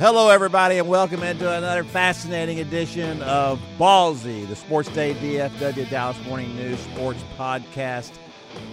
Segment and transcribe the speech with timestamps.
[0.00, 6.16] Hello, everybody, and welcome into another fascinating edition of Ballsy, the Sports Day DFW Dallas
[6.24, 8.12] Morning News Sports Podcast.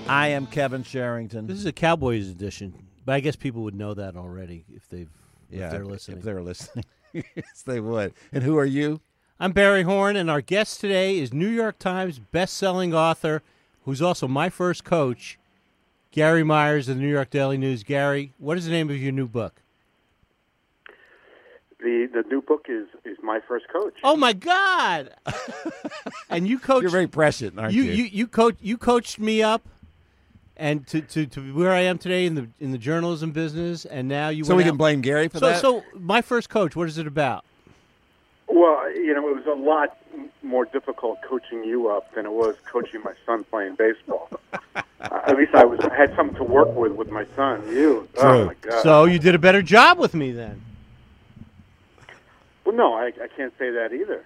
[0.07, 1.45] I am Kevin Sherrington.
[1.45, 2.73] This is a Cowboys edition,
[3.05, 5.09] but I guess people would know that already if they've
[5.51, 6.19] if they're listening.
[6.19, 8.13] If they're listening, yes, they would.
[8.31, 9.01] And who are you?
[9.37, 13.43] I'm Barry Horn, and our guest today is New York Times best-selling author,
[13.83, 15.37] who's also my first coach,
[16.11, 17.83] Gary Myers of the New York Daily News.
[17.83, 19.61] Gary, what is the name of your new book?
[21.79, 23.93] The the new book is is my first coach.
[24.03, 25.11] Oh my God!
[26.29, 26.81] and you coach.
[26.81, 27.91] You're very prescient, aren't you, you?
[27.91, 29.67] you you coach you coached me up,
[30.55, 34.07] and to, to, to where I am today in the in the journalism business, and
[34.07, 35.61] now you so went we can out- blame Gary for So that.
[35.61, 37.45] so my first coach, what is it about?
[38.47, 39.97] Well, you know, it was a lot
[40.41, 44.29] more difficult coaching you up than it was coaching my son playing baseball.
[44.75, 47.61] uh, at least I was I had something to work with with my son.
[47.67, 48.23] You, True.
[48.29, 48.81] oh my god.
[48.81, 50.63] So you did a better job with me then.
[52.67, 54.25] Well, no, I, I can't say that either.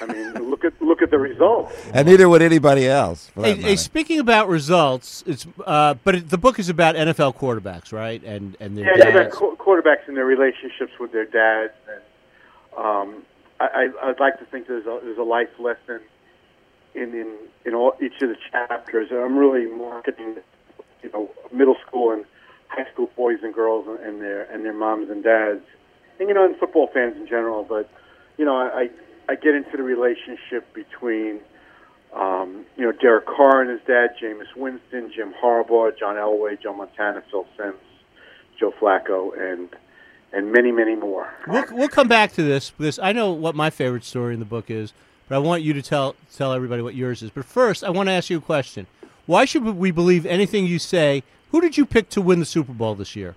[0.00, 1.72] I mean, look at look at the results.
[1.94, 3.30] and neither would anybody else.
[3.36, 7.92] Hey, hey, speaking about results, it's uh, but it, the book is about NFL quarterbacks,
[7.92, 8.20] right?
[8.24, 9.36] And and their Yeah, yeah, about dads.
[9.36, 13.22] qu- quarterbacks and their relationships with their dads, and um,
[13.60, 16.00] I, I, I'd like to think there's a, there's a life lesson
[16.96, 19.12] in in in all, each of the chapters.
[19.12, 20.38] And I'm really marketing,
[21.04, 22.24] you know, middle school and
[22.66, 25.62] high school boys and girls and, and their and their moms and dads,
[26.18, 27.64] and you know, and football fans in general.
[27.64, 27.90] But
[28.38, 28.90] you know, I
[29.28, 31.40] I get into the relationship between.
[32.14, 36.74] Um, you know, Derek Carr and his dad, Jameis Winston, Jim Harbaugh, John Elway, Joe
[36.74, 37.80] Montana, Phil Simms,
[38.60, 39.70] Joe Flacco, and
[40.32, 41.32] and many, many more.
[41.46, 44.46] We'll, we'll come back to this because I know what my favorite story in the
[44.46, 44.92] book is,
[45.28, 47.30] but I want you to tell tell everybody what yours is.
[47.30, 48.86] But first, I want to ask you a question:
[49.26, 51.22] Why should we believe anything you say?
[51.50, 53.34] Who did you pick to win the Super Bowl this year?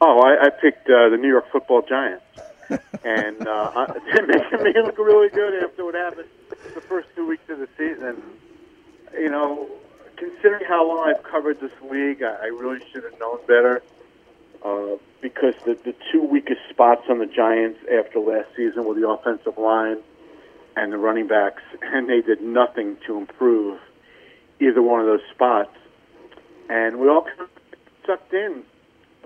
[0.00, 2.24] Oh, I, I picked uh, the New York Football Giants,
[3.04, 6.28] and uh, I, they're making me look really good after what happened
[6.74, 8.22] the first two weeks of the season.
[9.14, 9.70] You know,
[10.16, 13.82] considering how long I've covered this league, I, I really should have known better.
[14.62, 19.08] Uh, because the the two weakest spots on the Giants after last season were the
[19.08, 19.98] offensive line
[20.76, 23.80] and the running backs, and they did nothing to improve
[24.60, 25.76] either one of those spots.
[26.68, 27.48] And we all kind of
[28.04, 28.64] sucked in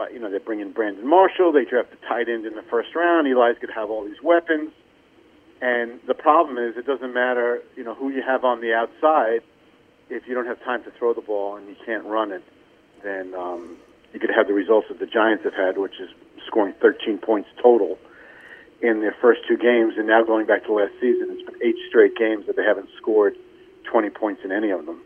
[0.00, 1.52] but you know they bring in Brandon Marshall.
[1.52, 3.28] They draft a tight end in the first round.
[3.28, 4.72] Eli's could have all these weapons,
[5.60, 9.42] and the problem is it doesn't matter you know who you have on the outside
[10.08, 12.42] if you don't have time to throw the ball and you can't run it.
[13.04, 13.76] Then um,
[14.14, 16.08] you could have the results that the Giants have had, which is
[16.46, 17.98] scoring 13 points total
[18.80, 21.76] in their first two games, and now going back to last season, it's been eight
[21.90, 23.36] straight games that they haven't scored
[23.84, 25.02] 20 points in any of them.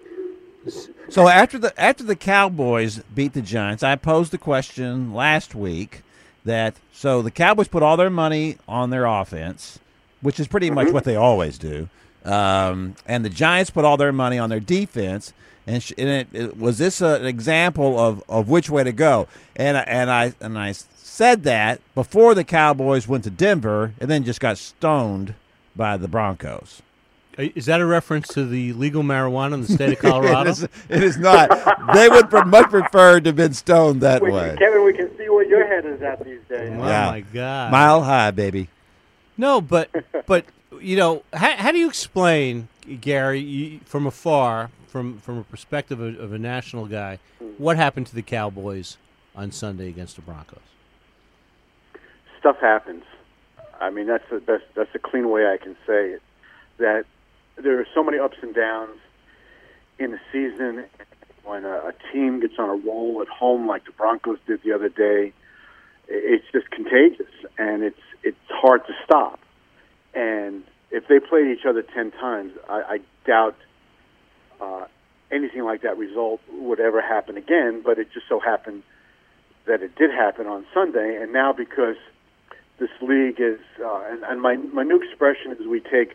[1.09, 6.03] So after the after the Cowboys beat the Giants, I posed the question last week
[6.45, 9.79] that so the Cowboys put all their money on their offense,
[10.21, 11.89] which is pretty much what they always do,
[12.25, 15.33] um, and the Giants put all their money on their defense.
[15.67, 18.93] And, sh- and it, it, was this a, an example of, of which way to
[18.93, 19.29] go?
[19.57, 24.25] And and I and I said that before the Cowboys went to Denver and then
[24.25, 25.35] just got stoned
[25.75, 26.83] by the Broncos.
[27.39, 30.51] Is that a reference to the legal marijuana in the state of Colorado?
[30.51, 31.51] it, is, it is not.
[31.95, 34.55] they would much prefer to have been stoned that We- way.
[34.59, 36.73] Kevin, we can see where your head is at these days.
[36.75, 37.11] Oh Yeah.
[37.11, 37.73] my God!
[37.73, 38.69] Mile high, baby.
[39.37, 39.91] No, but
[40.27, 40.45] but
[40.81, 42.69] you know, how, how do you explain,
[43.01, 47.19] Gary, you, from afar, from from a perspective of, of a national guy,
[47.59, 48.97] what happened to the Cowboys
[49.35, 50.61] on Sunday against the Broncos?
[52.39, 53.05] stuff happens.
[53.81, 54.65] I mean, that's the best.
[54.75, 56.23] That's the clean way I can say it.
[56.79, 57.05] That
[57.57, 58.99] there are so many ups and downs
[59.99, 60.85] in the season.
[61.45, 64.73] When a, a team gets on a roll at home, like the Broncos did the
[64.73, 65.33] other day,
[66.09, 69.39] it's just contagious, and it's it's hard to stop.
[70.15, 73.57] And if they played each other ten times, I, I doubt
[74.61, 74.87] uh,
[75.31, 77.83] anything like that result would ever happen again.
[77.85, 78.83] But it just so happened
[79.67, 81.97] that it did happen on Sunday, and now because
[82.79, 86.15] this league is, uh, and, and my my new expression is we take,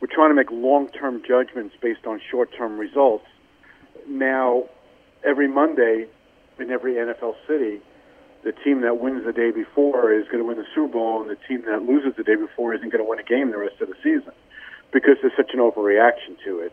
[0.00, 3.26] we're trying to make long-term judgments based on short-term results.
[4.06, 4.64] Now,
[5.24, 6.06] every Monday
[6.58, 7.80] in every NFL city,
[8.44, 11.30] the team that wins the day before is going to win the Super Bowl, and
[11.30, 13.80] the team that loses the day before isn't going to win a game the rest
[13.80, 14.32] of the season
[14.92, 16.72] because there's such an overreaction to it.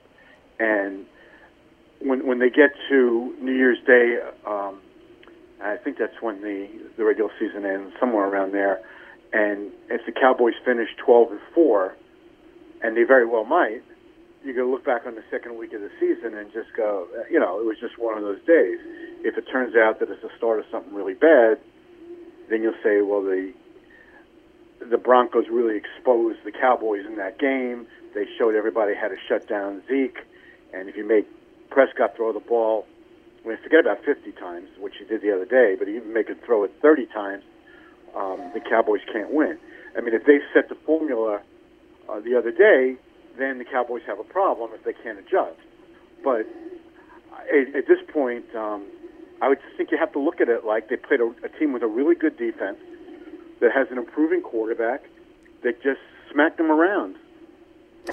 [0.59, 1.05] And
[1.99, 4.79] when when they get to New Year's Day, um,
[5.61, 8.81] I think that's when the the regular season ends, somewhere around there.
[9.33, 11.95] And if the Cowboys finish 12 and four,
[12.85, 13.81] and they very well might,
[14.43, 17.39] you to look back on the second week of the season and just go, you
[17.39, 18.77] know, it was just one of those days.
[19.25, 21.57] If it turns out that it's the start of something really bad,
[22.47, 23.53] then you'll say, well, the
[24.87, 27.87] the Broncos really exposed the Cowboys in that game.
[28.13, 30.19] They showed everybody how to shut down Zeke,
[30.73, 31.25] and if you make
[31.71, 32.85] Prescott throw the ball,
[33.43, 36.27] I mean, forget about 50 times, which he did the other day, but even make
[36.27, 37.43] him throw it 30 times,
[38.15, 39.57] um, the Cowboys can't win.
[39.97, 41.41] I mean, if they set the formula
[42.09, 42.95] uh, the other day,
[43.37, 45.59] then the Cowboys have a problem if they can't adjust.
[46.23, 46.45] But
[47.51, 48.85] at, at this point, um,
[49.41, 51.49] I would just think you have to look at it like they played a, a
[51.59, 52.77] team with a really good defense
[53.59, 55.03] that has an improving quarterback
[55.63, 55.99] that just
[56.31, 57.15] smacked them around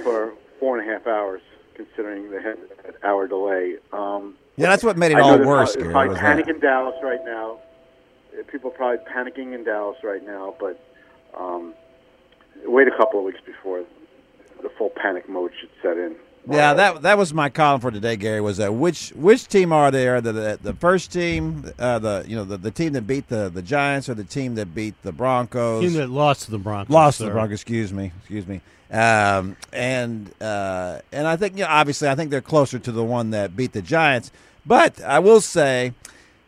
[0.03, 1.43] for four and a half hours,
[1.75, 3.77] considering they had an hour delay.
[3.93, 5.73] Um, Yeah, that's what made it I all worse.
[5.75, 6.55] Probably, Gary, probably was panic that.
[6.55, 7.59] in Dallas right now.
[8.39, 10.81] Uh, People are probably panicking in Dallas right now, but
[11.39, 11.75] um,
[12.65, 13.85] wait a couple of weeks before
[14.63, 16.17] the full panic mode should set in.
[16.51, 18.41] Yeah, that that was my column for today, Gary.
[18.41, 20.21] Was that which which team are there?
[20.21, 23.49] The the, the first team, uh, the you know the, the team that beat the,
[23.49, 25.83] the Giants, or the team that beat the Broncos?
[25.83, 26.93] Team that lost to the Broncos.
[26.93, 27.31] lost to the.
[27.31, 27.55] Broncos.
[27.55, 28.61] Excuse me, excuse me.
[28.91, 33.05] Um, and uh, and I think you know, obviously I think they're closer to the
[33.05, 34.33] one that beat the Giants.
[34.67, 35.95] But I will say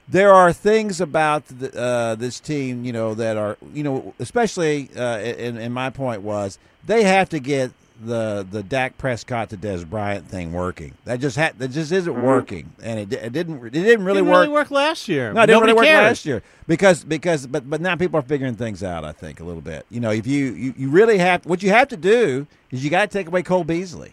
[0.08, 4.90] there are things about the, uh, this team, you know, that are you know, especially
[4.96, 7.72] uh, in, in my point was they have to get
[8.04, 10.92] the the Dak Prescott to Dez Bryant thing working.
[11.04, 14.30] That just ha- that just isn't working, and it, it didn't it didn't really Didn't
[14.32, 14.40] work.
[14.42, 15.32] really work last year.
[15.32, 18.22] No, it didn't Nobody really work last year because because but but now people are
[18.22, 19.04] figuring things out.
[19.04, 19.86] I think a little bit.
[19.90, 22.90] You know, if you you, you really have what you have to do is you
[22.90, 24.12] got to take away Cole Beasley.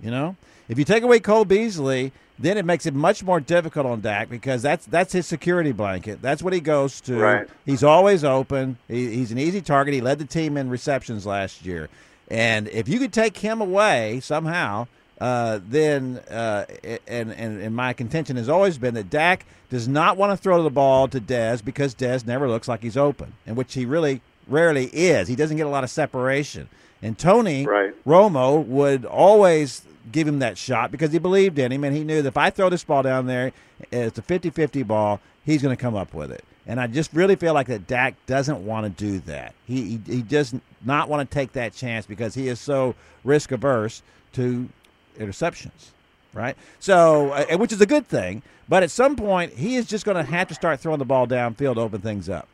[0.00, 0.36] You know,
[0.68, 4.28] if you take away Cole Beasley, then it makes it much more difficult on Dak
[4.28, 6.20] because that's that's his security blanket.
[6.20, 7.18] That's what he goes to.
[7.18, 7.48] Right.
[7.64, 8.78] He's always open.
[8.88, 9.94] He, he's an easy target.
[9.94, 11.88] He led the team in receptions last year,
[12.28, 14.86] and if you could take him away somehow,
[15.20, 16.66] uh, then uh,
[17.06, 20.62] and, and and my contention has always been that Dak does not want to throw
[20.62, 24.20] the ball to Dez because Dez never looks like he's open, and which he really
[24.46, 25.26] rarely is.
[25.26, 26.68] He doesn't get a lot of separation.
[27.02, 27.94] And Tony Right.
[28.04, 32.22] Romo would always give him that shot because he believed in him and he knew
[32.22, 33.52] that if I throw this ball down there,
[33.90, 36.44] it's a 50-50 ball, he's going to come up with it.
[36.66, 39.54] And I just really feel like that Dak doesn't want to do that.
[39.66, 40.54] He he, he does
[40.84, 44.02] not want to take that chance because he is so risk averse
[44.32, 44.68] to
[45.16, 45.90] interceptions,
[46.34, 46.56] right?
[46.80, 48.42] So, uh, which is a good thing.
[48.68, 51.28] But at some point, he is just going to have to start throwing the ball
[51.28, 52.48] downfield to open things up.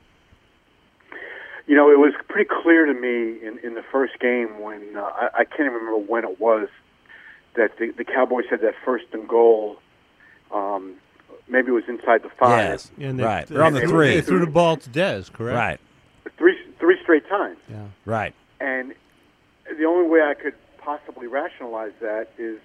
[1.67, 5.01] You know, it was pretty clear to me in, in the first game when uh,
[5.03, 6.69] I, I can't even remember when it was
[7.55, 9.79] that the, the Cowboys had that first and goal.
[10.53, 10.95] Um,
[11.49, 12.59] maybe it was inside the five.
[12.59, 13.47] Yes, And they, right.
[13.47, 14.15] They, They're on the they- three.
[14.15, 15.57] They threw the ball to Dez, correct?
[15.57, 15.81] Right,
[16.37, 17.59] Three three straight times.
[17.71, 17.85] Yeah.
[18.07, 18.35] right.
[18.61, 18.95] And
[19.79, 22.59] the only way I could possibly rationalize that is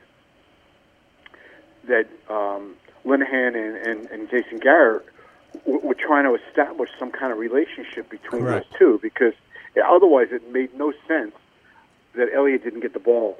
[1.87, 5.16] that um, Linehan and, and, and Jason Garrett w-
[5.65, 8.69] were trying to establish some kind of relationship between Correct.
[8.71, 9.33] those two because
[9.85, 11.33] otherwise it made no sense
[12.15, 13.37] that Elliott didn't get the ball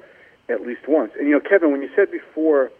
[0.48, 1.12] at least once.
[1.18, 2.70] And, you know, Kevin, when you said before,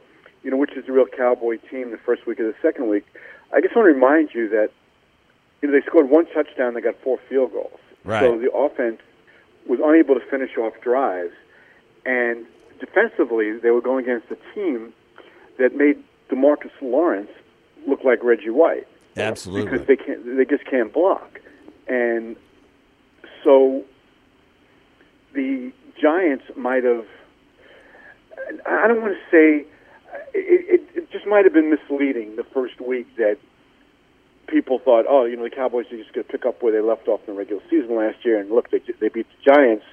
[0.42, 3.04] you know, which is the real Cowboy team the first week of the second week,
[3.52, 4.70] I just want to remind you that,
[5.61, 7.80] you know, they scored one touchdown, they got four field goals.
[8.04, 8.20] Right.
[8.20, 9.00] So the offense
[9.66, 11.35] was unable to finish off drives.
[12.06, 12.47] And
[12.80, 14.92] defensively, they were going against a team
[15.58, 17.30] that made DeMarcus Lawrence
[17.87, 18.87] look like Reggie White
[19.21, 19.71] Absolutely.
[19.71, 21.41] because they can't they just can't block
[21.87, 22.37] and
[23.45, 23.85] so
[25.35, 27.05] the giants might have
[28.67, 29.67] i don't want to say
[30.35, 33.39] it, it, it just might have been misleading the first week that
[34.47, 36.81] people thought oh you know the cowboys are just going to pick up where they
[36.81, 39.85] left off in the regular season last year and look they, they beat the giants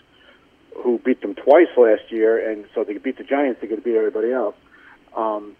[0.83, 3.85] who beat them twice last year and so they beat the giants they're going to
[3.85, 4.55] beat everybody else
[5.15, 5.55] um,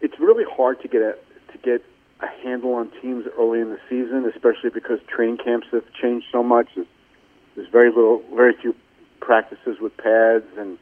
[0.00, 1.16] it's really hard to get a
[1.52, 1.84] to get
[2.24, 6.42] a handle on teams early in the season, especially because training camps have changed so
[6.42, 6.68] much.
[6.74, 8.74] There's, very little, very few
[9.20, 10.78] practices with pads, and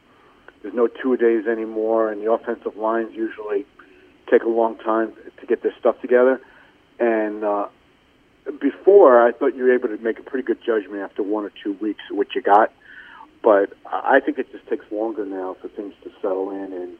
[0.61, 3.65] there's no two days anymore, and the offensive lines usually
[4.29, 6.39] take a long time to get their stuff together.
[6.99, 7.67] And uh,
[8.59, 11.51] before, I thought you were able to make a pretty good judgment after one or
[11.63, 12.71] two weeks of what you got.
[13.43, 16.71] But I think it just takes longer now for things to settle in.
[16.71, 16.97] And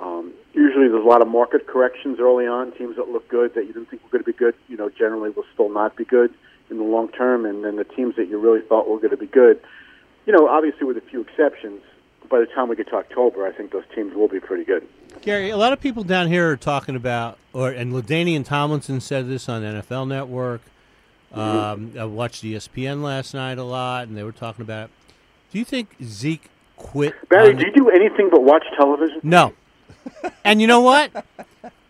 [0.00, 2.72] um, usually there's a lot of market corrections early on.
[2.72, 4.88] Teams that look good that you didn't think were going to be good, you know,
[4.88, 6.32] generally will still not be good
[6.70, 7.46] in the long term.
[7.46, 9.60] And then the teams that you really thought were going to be good,
[10.26, 11.80] you know, obviously with a few exceptions,
[12.28, 14.86] by the time we get to October, I think those teams will be pretty good.
[15.22, 19.28] Gary, a lot of people down here are talking about, or and LaDainian Tomlinson said
[19.28, 20.60] this on NFL Network.
[21.32, 24.90] Um, I watched ESPN last night a lot, and they were talking about it.
[25.52, 27.14] Do you think Zeke quit?
[27.28, 29.20] Barry, the- do you do anything but watch television?
[29.22, 29.52] No.
[30.44, 31.24] And you know what?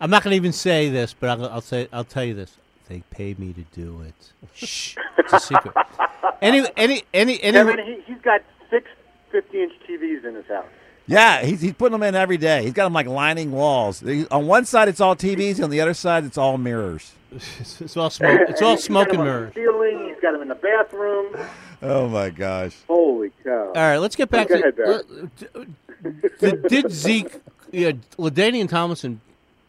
[0.01, 2.55] I'm not going to even say this, but I'll, I'll say I'll tell you this.
[2.87, 4.15] They paid me to do it.
[4.55, 5.75] Shh, it's a secret.
[6.41, 7.51] Any, any, any, any.
[7.51, 8.87] Kevin, he, he's got six
[9.31, 10.65] 50-inch TVs in his house.
[11.05, 12.63] Yeah, he's, he's putting them in every day.
[12.63, 13.99] He's got them like lining walls.
[13.99, 15.63] He- on one side, it's all TVs.
[15.63, 17.13] On the other side, it's all mirrors.
[17.31, 18.41] It's, it's all smoke.
[18.49, 19.53] It's all smoke and them on the mirrors.
[19.53, 20.07] Ceiling.
[20.07, 21.35] He's got them in the bathroom.
[21.81, 22.75] Oh my gosh!
[22.87, 23.67] Holy cow!
[23.67, 24.67] All right, let's get back Go to.
[24.81, 25.03] ahead,
[25.55, 25.63] uh,
[26.39, 27.39] did, did Zeke?
[27.71, 29.21] Yeah, LaDainian Tomlinson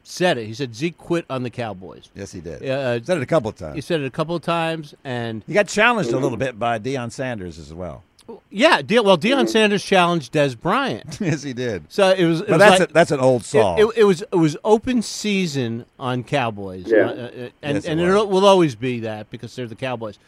[0.04, 0.47] said it.
[0.47, 2.09] He said Zeke quit on the Cowboys.
[2.14, 2.62] Yes, he did.
[2.69, 3.75] Uh, Said it a couple of times.
[3.75, 6.78] he said it a couple of times, and He got challenged a little bit by
[6.78, 8.02] Deion Sanders as well.
[8.50, 11.85] yeah, De- well, Deion Sanders challenged Dez Bryant, yes, he did.
[11.88, 12.40] so it was.
[12.40, 13.76] It But was that's like, a, that's an old saw.
[13.76, 16.99] It, it, it was it was open season on Cowboys, Yeah.
[16.99, 20.19] Uh, uh, and Yes, it and it will always be that because they're the Cowboys.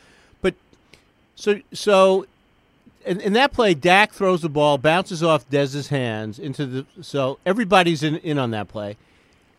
[0.42, 0.54] But
[1.36, 2.26] so so
[3.04, 7.38] in, in that play, Dak throws the ball, bounces off Dez's hands into the so
[7.44, 8.96] everybody's in, in on that play,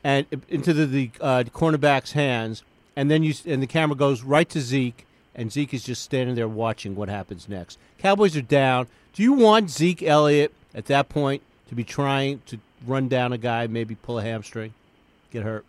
[0.04, 2.64] and into the the uh, cornerback's hands,
[2.96, 6.36] and then you and the camera goes right to Zeke, and Zeke is just standing
[6.36, 7.78] there watching what happens next.
[7.98, 8.88] Cowboys are down.
[9.14, 13.38] Do you want Zeke Elliott at that point to be trying to run down a
[13.38, 14.74] guy, maybe pull a hamstring,
[15.32, 15.66] get hurt?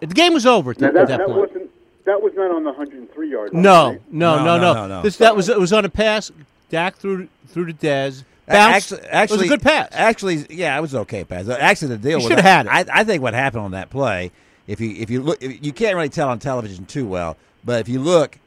[0.00, 1.61] The game was over at, that, at that, that point.
[2.04, 3.62] Wasn't that was not on the 103 yard line.
[3.62, 4.02] No, right?
[4.10, 4.74] no, No, no, no, no.
[4.74, 5.02] no, no.
[5.02, 6.30] This that was it was on a pass.
[6.70, 8.24] Dak threw through to Dez.
[8.46, 8.92] Bounced.
[8.92, 9.88] Actually, actually, it was a good pass.
[9.92, 11.48] Actually, yeah, it was okay pass.
[11.48, 13.88] Actually, the deal He with should've that- had I, I think what happened on that
[13.90, 14.30] play,
[14.66, 17.80] if you if you look, if, you can't really tell on television too well, but
[17.80, 18.38] if you look,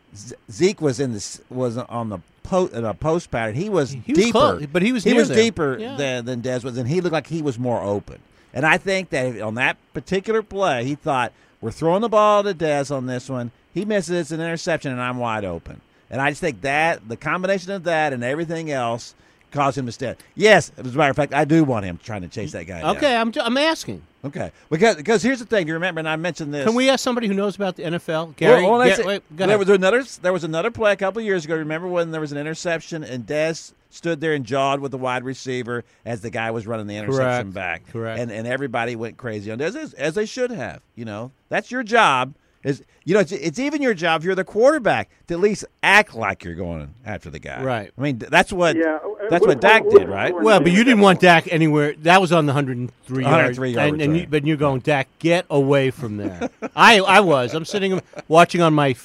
[0.52, 3.56] Zeke was in this was on the post in a post pattern.
[3.56, 5.38] He was He was deeper, close, but he was he near was there.
[5.38, 5.96] deeper Yeah.
[5.96, 8.20] than than Dez was, and he looked like he was more open.
[8.54, 11.32] And I think that on that particular play, he thought
[11.66, 13.50] we're throwing the ball to Dez on this one.
[13.74, 15.82] He misses, it's an interception, and I'm wide open.
[16.12, 19.16] And I just think that the combination of that and everything else
[19.50, 20.18] caused him to stand.
[20.36, 22.82] Yes, as a matter of fact, I do want him trying to chase that guy.
[22.82, 22.98] down.
[22.98, 24.04] Okay, I'm I'm asking.
[24.26, 25.68] Okay, because because here's the thing.
[25.68, 26.66] You remember, and I mentioned this.
[26.66, 28.36] Can we ask somebody who knows about the NFL?
[28.36, 30.04] Gary, Well, well, Ga- wait, there was another.
[30.22, 31.56] There was another play a couple years ago.
[31.56, 35.24] Remember when there was an interception and Dez stood there and jawed with the wide
[35.24, 37.54] receiver as the guy was running the interception Correct.
[37.54, 37.88] back.
[37.92, 38.20] Correct.
[38.20, 40.82] And and everybody went crazy on Dez as, as they should have.
[40.96, 42.34] You know, that's your job.
[42.66, 45.64] Is you know, it's, it's even your job if you're the quarterback to at least
[45.84, 47.64] act like you're going after the guy.
[47.64, 47.92] Right.
[47.96, 50.34] I mean, that's what Yeah, uh, that's what- what Dak what- did, what- right?
[50.36, 51.94] well, but you didn't want Dak anywhere.
[52.02, 53.32] That was on the 103 yard.
[53.32, 56.50] 103 yard and, and you, but you're going, Dak, get away from there.
[56.76, 57.54] I I was.
[57.54, 58.96] I'm sitting watching on my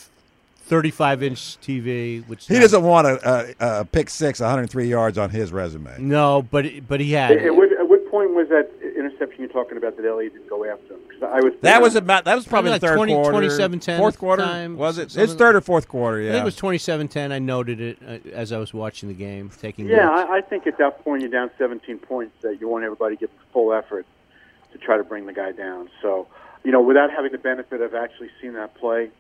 [0.65, 5.29] 35 inch TV, which He doesn't want a, a, a pick six, 103 yards on
[5.29, 5.91] his resume.
[5.99, 7.33] No, but but he had.
[7.33, 7.55] At, it.
[7.55, 8.80] what, at what point was that interception you're
[9.53, 11.01] talking about that Elliott didn't go after him?
[11.11, 12.25] 'Cause I was That was about.
[12.25, 14.43] That was probably like the third 20 quarter, 27-10 fourth quarter.
[14.43, 15.17] time, was it?
[15.17, 16.21] It's third or fourth quarter.
[16.21, 16.31] Yeah.
[16.31, 17.33] I think it was 27-10.
[17.33, 20.09] I noted it uh, as I was watching the game, taking Yeah.
[20.11, 23.21] I, I think at that point you're down 17 points that you want everybody to
[23.21, 24.07] give full effort
[24.73, 25.91] to try to bring the guy down.
[26.01, 26.27] So,
[26.65, 29.11] you know, without having the benefit of actually seeing that play,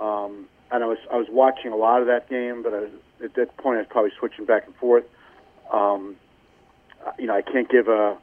[0.00, 2.90] um, and I was I was watching a lot of that game, but I was,
[3.24, 5.04] at that point I was probably switching back and forth.
[5.72, 6.16] Um,
[7.18, 8.16] you know, I can't give a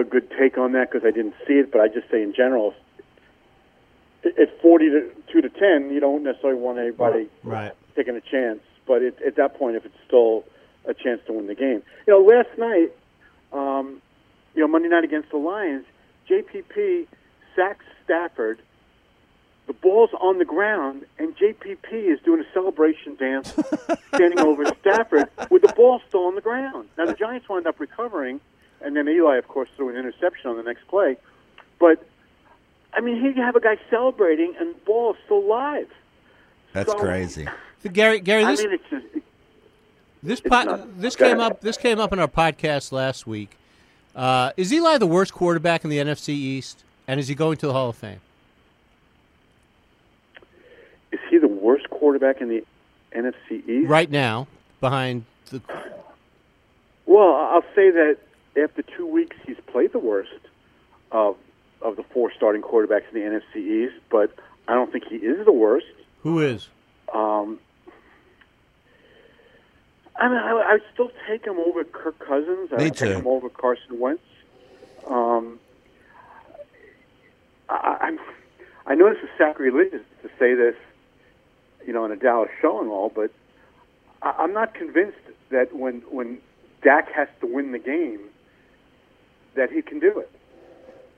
[0.00, 2.32] a good take on that because I didn't see it, but I just say in
[2.34, 2.74] general,
[4.24, 7.72] at- at 40 to 2 to 10, you don't necessarily want anybody Right.
[7.94, 8.60] taking a chance.
[8.86, 10.44] But it, at that point, if it's still
[10.84, 12.90] a chance to win the game, you know, last night,
[13.52, 14.02] um,
[14.54, 15.86] you know, Monday night against the Lions,
[16.28, 17.06] JPP
[17.54, 18.58] sacks Stafford.
[19.66, 23.54] The ball's on the ground, and JPP is doing a celebration dance,
[24.14, 26.88] standing over Stafford with the ball still on the ground.
[26.98, 28.40] Now the Giants wound up recovering,
[28.82, 31.16] and then Eli, of course, threw an interception on the next play.
[31.78, 32.04] But
[32.92, 35.88] I mean, here you have a guy celebrating, and the ball is still live.
[36.72, 37.46] That's so- crazy.
[37.82, 39.06] So Gary, Gary, I this mean, it's just,
[40.22, 41.52] this po- not- this came ahead.
[41.52, 43.56] up this came up in our podcast last week.
[44.14, 47.66] Uh, is Eli the worst quarterback in the NFC East, and is he going to
[47.66, 48.20] the Hall of Fame?
[51.12, 52.64] is he the worst quarterback in the
[53.12, 53.88] NFC East?
[53.88, 54.46] Right now,
[54.80, 55.60] behind the
[57.06, 58.18] Well, I'll say that
[58.56, 60.30] after two weeks, he's played the worst
[61.12, 61.36] of
[61.82, 63.20] of the four starting quarterbacks in the
[63.56, 64.34] NFC East, but
[64.68, 65.86] I don't think he is the worst.
[66.22, 66.68] who is?
[67.14, 67.58] Um,
[70.16, 72.70] I mean, I, I'd still take him over Kirk Cousins.
[72.72, 73.06] Me I'd too.
[73.06, 74.22] take him over Carson Wentz.
[75.08, 75.58] Um,
[77.70, 78.18] I, I'm,
[78.86, 80.74] I know this is sacrilegious to say this,
[81.86, 83.30] you know, in a Dallas show and all, but
[84.22, 85.16] I, I'm not convinced
[85.50, 86.38] that when when
[86.82, 88.20] Dak has to win the game,
[89.60, 90.30] that he can do it.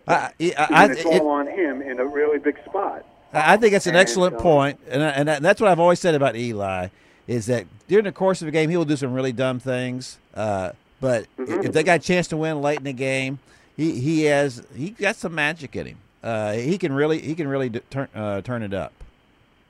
[0.08, 0.32] I, I, I,
[0.70, 3.06] I, it's it- all on him in a really big spot.
[3.32, 6.14] I think it's an And, excellent uh, point, and and that's what I've always said
[6.14, 6.88] about Eli
[7.26, 10.18] is that during the course of a game he will do some really dumb things,
[10.34, 11.64] uh, but Mm-hmm.
[11.64, 13.38] if they got a chance to win late in the game,
[13.74, 15.98] he he has he got some magic in him.
[16.22, 18.92] Uh, he can really he can really do, turn uh, turn it up,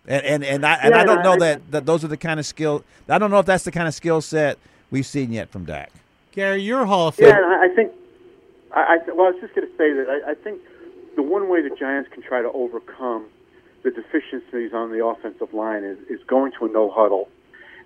[0.09, 2.17] and and and I and Yeah, I don't know I- that that those are the
[2.17, 2.83] kind of skill.
[3.09, 4.59] I don't know if that's the kind of skill set
[4.91, 5.93] we've seen yet from Dak.
[6.33, 7.29] Gary, you're Hall of Fame.
[7.29, 7.93] Yeah, I I think.
[8.73, 10.61] I, I well, I was just going to say that I, I think
[11.17, 13.27] the one way the Giants can try to overcome
[13.83, 17.29] the deficiencies on the offensive line is, is going to a no huddle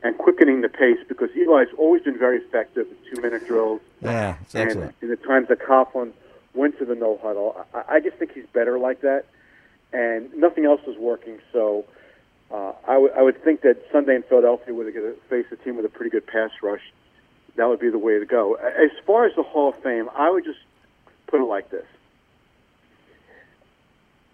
[0.02, 3.80] and quickening the pace because Eli's always been very effective in two minute drills.
[4.02, 4.94] Yeah, and excellent.
[5.00, 6.12] in the times that Coughlin
[6.54, 9.24] went to the no huddle, I, I just think he's better like that.
[9.92, 11.84] And nothing else is working, so
[12.50, 15.46] uh, I, w- I would think that Sunday in Philadelphia, where they're going to face
[15.52, 16.82] a team with a pretty good pass rush,
[17.56, 18.54] that would be the way to go.
[18.54, 20.58] As far as the Hall of Fame, I would just
[21.26, 21.86] put it like this: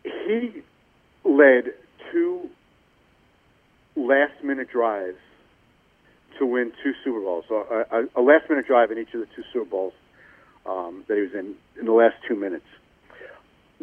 [0.04, 0.62] he
[1.24, 1.72] led
[2.10, 2.50] two
[3.94, 5.18] last-minute drives
[6.38, 9.26] to win two Super Bowls, so a, a, a last-minute drive in each of the
[9.34, 9.92] two Super Bowls
[10.66, 12.66] um, that he was in in the last two minutes.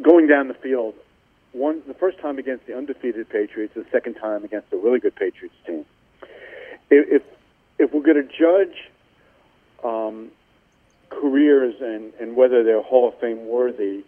[0.01, 0.96] Going down the field,
[1.51, 5.16] one the first time against the undefeated Patriots, the second time against a really good
[5.16, 5.86] Patriots team.
[6.89, 7.24] If if,
[7.78, 8.89] if we're going to judge
[9.84, 10.32] um,
[11.10, 14.03] careers and, and whether they're Hall of Fame worthy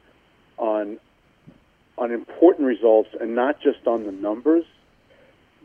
[0.58, 1.00] on
[1.98, 4.64] on important results and not just on the numbers,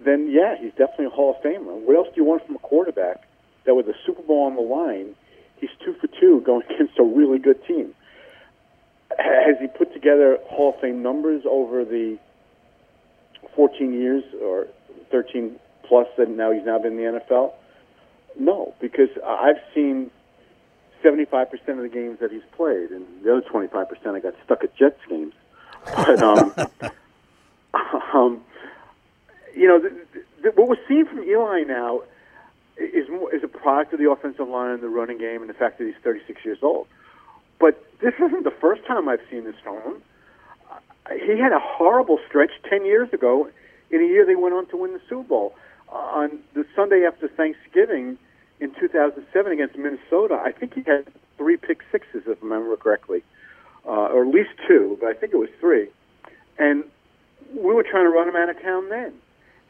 [0.04, 1.80] then yeah, he's definitely a Hall of Famer.
[1.80, 3.22] What else do you want from a quarterback
[3.64, 5.14] that with a Super Bowl on the line,
[5.56, 7.94] he's two for two going against a really good team?
[9.18, 12.18] Has he put together Hall of Fame numbers over the
[13.54, 14.66] 14 years or
[15.10, 15.58] 13
[15.88, 17.52] plus that now he's now been in the NFL?
[18.38, 20.10] No, because I've seen
[21.02, 24.74] 75% of the games that he's played, and the other 25% I got stuck at
[24.76, 25.34] Jets games.
[25.84, 26.52] But um,
[28.14, 28.40] um,
[29.54, 29.90] you know, the,
[30.42, 32.02] the, what we're seeing from Eli now
[32.76, 35.54] is more, is a product of the offensive line and the running game, and the
[35.54, 36.86] fact that he's 36 years old.
[37.58, 40.02] But this isn't the first time I've seen this from him.
[41.24, 43.48] He had a horrible stretch 10 years ago.
[43.90, 45.54] In a year, they went on to win the Super Bowl.
[45.88, 48.18] On the Sunday after Thanksgiving
[48.60, 53.22] in 2007 against Minnesota, I think he had three pick sixes, if I remember correctly,
[53.86, 55.88] uh, or at least two, but I think it was three.
[56.58, 56.84] And
[57.54, 59.12] we were trying to run him out of town then.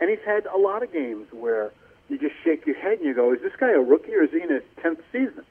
[0.01, 1.73] And he's had a lot of games where
[2.09, 4.31] you just shake your head and you go, is this guy a rookie or is
[4.31, 5.45] he in his 10th season?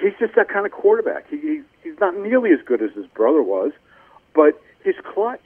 [0.00, 1.28] He's just that kind of quarterback.
[1.28, 3.72] He, he, he's not nearly as good as his brother was,
[4.34, 5.40] but he's clutch.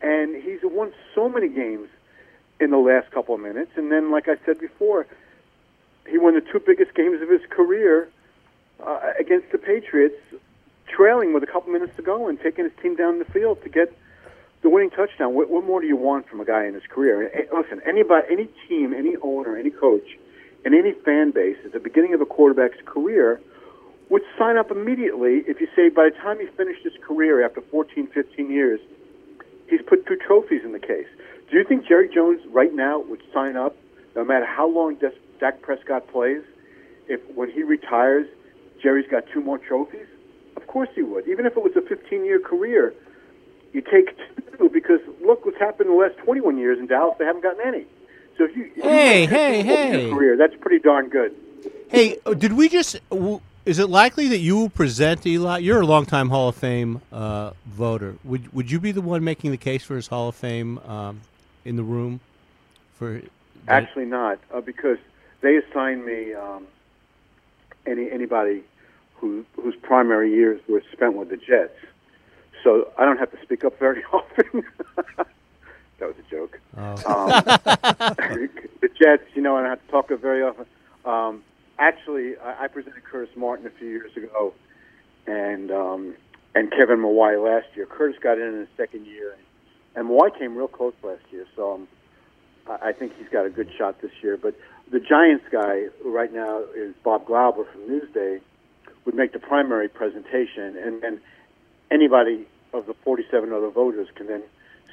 [0.00, 1.88] And he's won so many games
[2.60, 3.72] in the last couple of minutes.
[3.76, 5.06] And then, like I said before,
[6.08, 8.08] he won the two biggest games of his career
[8.84, 10.16] uh, against the Patriots,
[10.88, 13.68] trailing with a couple minutes to go and taking his team down the field to
[13.68, 13.96] get
[14.62, 15.34] the winning touchdown.
[15.34, 17.30] What, what more do you want from a guy in his career?
[17.34, 20.16] Eh, Listen, anybody, any team, any owner, any coach,
[20.64, 23.40] and any fan base at the beginning of a quarterback's career
[24.10, 27.60] would sign up immediately if you say by the time he finished his career after
[27.60, 28.80] 14, 15 years,
[29.68, 31.06] he's put two trophies in the case.
[31.50, 33.76] Do you think Jerry Jones right now would sign up,
[34.16, 36.42] no matter how long Des- Dak Prescott plays,
[37.08, 38.26] if when he retires,
[38.82, 40.06] Jerry's got two more trophies?
[40.56, 41.26] Of course he would.
[41.28, 42.92] Even if it was a 15-year career,
[43.72, 44.16] you take
[44.58, 47.16] two because look what's happened in the last 21 years in Dallas.
[47.18, 47.86] They haven't gotten any.
[48.36, 50.10] So if you, if you Hey, win hey, 15 over your hey.
[50.10, 51.34] career, that's pretty darn good.
[51.88, 52.98] Hey, uh, did we just?
[53.10, 55.58] w- Is it likely that you will present Eli?
[55.58, 58.16] You're a longtime Hall of Fame uh, voter.
[58.24, 61.20] Would Would you be the one making the case for his Hall of Fame um,
[61.64, 62.20] in the room?
[62.94, 63.22] For
[63.66, 64.98] Actually, not uh, because
[65.40, 66.66] they assigned me um,
[67.86, 68.62] any anybody
[69.14, 71.74] who whose primary years were spent with the Jets.
[72.62, 74.64] So I don't have to speak up very often.
[74.96, 75.26] that
[76.00, 76.60] was a joke.
[76.76, 76.92] Oh.
[77.06, 77.68] Um,
[78.80, 80.66] the Jets, you know, I don't have to talk very often.
[81.04, 81.42] Um,
[81.78, 84.52] actually, I, I presented Curtis Martin a few years ago,
[85.26, 86.14] and um,
[86.54, 87.86] and Kevin Mawae last year.
[87.86, 89.36] Curtis got in in his second year,
[89.94, 91.46] and Mawae came real close last year.
[91.56, 91.88] So um,
[92.68, 94.36] I think he's got a good shot this year.
[94.36, 94.54] But
[94.90, 98.40] the Giants guy, who right now is Bob Glauber from Newsday,
[99.04, 101.20] would make the primary presentation, and then
[101.90, 104.42] anybody of the 47 other voters can then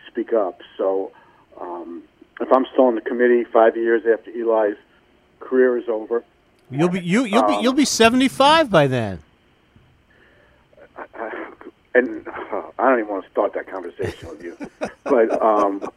[0.08, 0.62] speak up.
[0.78, 1.12] So
[1.60, 2.04] um,
[2.40, 4.78] if I'm still on the committee five years after Eli's
[5.40, 6.24] career is over,
[6.72, 9.20] You'll be you you'll Um, be you'll be seventy five by then.
[11.94, 14.58] and uh, I don't even want to start that conversation with you,
[15.04, 15.88] but um,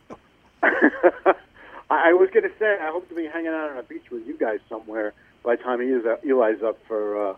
[1.90, 4.10] I, I was going to say I hope to be hanging out on a beach
[4.10, 7.36] with you guys somewhere by the time he is uh, Eli's up for uh,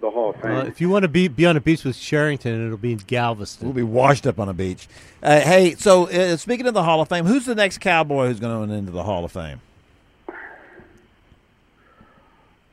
[0.00, 0.52] the Hall of Fame.
[0.52, 2.98] Uh, if you want to be be on a beach with Sherrington, it'll be in
[2.98, 3.66] Galveston.
[3.66, 4.88] We'll be washed up on a beach.
[5.22, 8.40] Uh, hey, so uh, speaking of the Hall of Fame, who's the next Cowboy who's
[8.40, 9.60] going to into the Hall of Fame?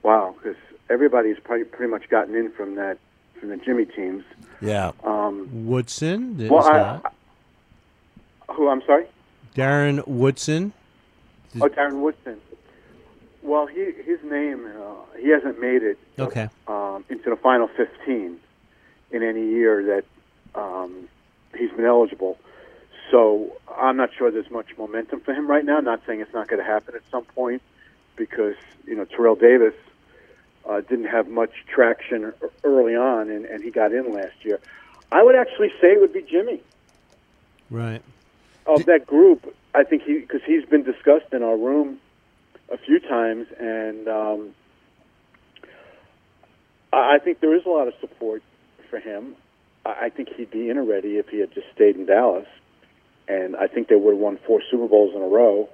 [0.04, 0.58] wow, because
[0.90, 2.98] everybody's pretty, pretty much gotten in from that
[3.40, 4.24] from the Jimmy teams.
[4.62, 4.92] Yeah.
[5.04, 7.14] Um, Woodson, well, I, that?
[8.50, 9.06] who I'm sorry.
[9.60, 10.72] Darren Woodson.
[11.60, 12.40] Oh, Darren Woodson.
[13.42, 16.48] Well, he, his name, uh, he hasn't made it Okay.
[16.68, 18.40] um, into the final 15
[19.12, 21.10] in any year that um,
[21.58, 22.38] he's been eligible.
[23.12, 25.80] So I'm not sure there's much momentum for him right now.
[25.80, 27.62] Not saying it's not going to happen at some point
[28.16, 29.74] because, you know, Terrell Davis
[30.70, 32.32] uh, didn't have much traction
[32.64, 34.60] early on, and, and he got in last year.
[35.12, 36.62] I would actually say it would be Jimmy.
[37.72, 38.04] Right.
[38.66, 42.00] Of that group, I think he because he's been discussed in our room
[42.72, 44.50] a few times, and um,
[46.94, 48.44] I think there is a lot of support
[48.90, 49.36] for him.
[49.86, 52.48] I think he'd be in already if he had just stayed in Dallas,
[53.28, 55.70] and I think they would have won four Super Bowls in a row.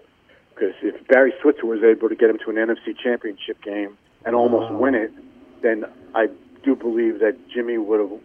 [0.54, 4.36] Because if Barry Switzer was able to get him to an NFC Championship game and
[4.36, 5.12] almost win it,
[5.62, 6.28] then I
[6.64, 8.20] do believe that Jimmy would have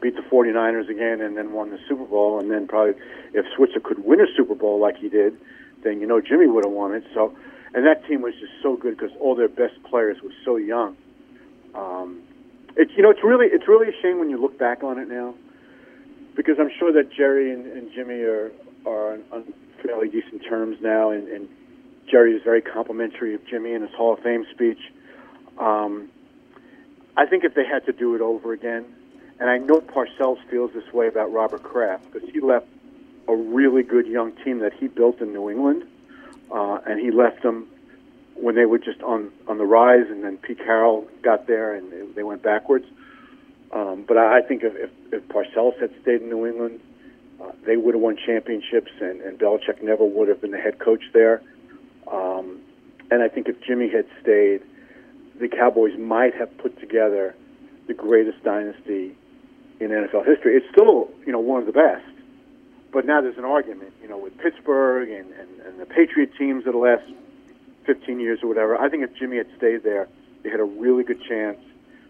[0.00, 2.40] beat the 49ers again and then won the Super Bowl.
[2.40, 2.94] And then probably
[3.34, 5.36] if Switzer could win a Super Bowl like he did,
[5.82, 7.04] then, you know, Jimmy would have won it.
[7.14, 7.34] So,
[7.74, 10.96] and that team was just so good because all their best players were so young.
[11.74, 12.22] Um,
[12.76, 15.08] it's, you know, it's really, it's really a shame when you look back on it
[15.08, 15.34] now
[16.36, 18.50] because I'm sure that Jerry and, and Jimmy are,
[18.86, 21.10] are on, on fairly decent terms now.
[21.10, 21.48] And, and
[22.10, 24.80] Jerry is very complimentary of Jimmy in his Hall of Fame speech.
[25.58, 26.08] Um,
[27.16, 28.86] I think if they had to do it over again,
[29.40, 32.66] and I know Parcells feels this way about Robert Kraft because he left
[33.26, 35.84] a really good young team that he built in New England,
[36.52, 37.66] uh, and he left them
[38.34, 42.14] when they were just on on the rise, and then Pete Carroll got there and
[42.14, 42.84] they- went backwards.
[43.72, 46.80] Um, but I I think if, if, if Parcells had stayed in New England,
[47.40, 50.78] uh, they would have won championships, and, and Belichick never would have been the head
[50.78, 51.40] coach there.
[52.06, 52.60] Um,
[53.10, 54.60] and I think if Jimmy had stayed,
[55.40, 57.34] the Cowboys might have put together
[57.86, 59.16] the greatest dynasty
[59.80, 60.56] in NFL history.
[60.56, 62.04] It's still, you know, one of the best.
[62.92, 66.66] But now there's an argument, you know, with Pittsburgh and, and, and the Patriot teams
[66.66, 67.04] of the last
[67.86, 68.76] 15 years or whatever.
[68.76, 70.08] I think if Jimmy had stayed there,
[70.42, 71.58] they had a really good chance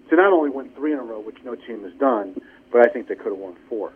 [0.09, 2.40] to not only win three in a row, which no team has done,
[2.72, 3.92] but I think they could have won four.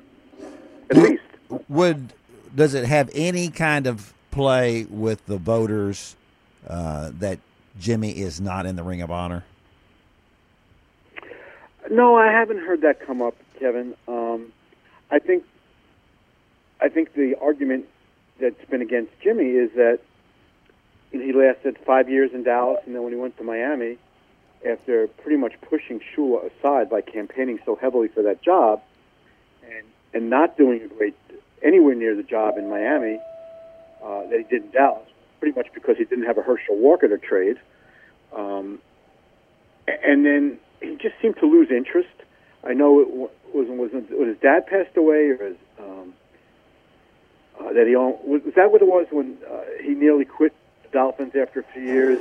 [0.91, 1.23] At least.
[1.69, 2.13] Would
[2.55, 6.17] does it have any kind of play with the voters
[6.69, 7.41] uh, that
[7.79, 9.45] Jimmy is not in the Ring of Honor?
[11.91, 13.95] No, I haven't heard that come up, Kevin.
[14.09, 14.53] Um,
[15.11, 15.45] I think
[16.81, 17.87] I think the argument
[18.41, 20.01] that's been against Jimmy is that
[21.11, 23.99] he lasted five years in Dallas, and then when he went to Miami,
[24.69, 28.83] after pretty much pushing Shula aside by campaigning so heavily for that job,
[29.65, 31.15] and and not doing a great
[31.63, 33.19] anywhere near the job in Miami
[34.03, 35.09] uh, that he did in Dallas,
[35.41, 37.57] pretty much because he didn't have a Herschel Walker to trade.
[38.35, 38.81] Um,
[39.87, 42.09] and then he just seemed to lose interest.
[42.67, 46.15] I know it wa- was was when his dad passed away, or his, um,
[47.61, 50.89] uh, that he was, was that what it was when uh, he nearly quit the
[50.91, 52.19] Dolphins after a few years?